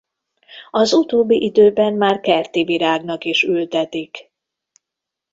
[0.71, 4.31] Az utóbbi időben már kerti virágnak is ültetik.